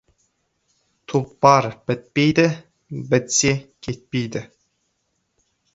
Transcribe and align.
Тұлпар 1.13 1.67
бітпейді, 1.91 2.47
бітсе 3.13 3.55
кетпейді. 3.83 4.45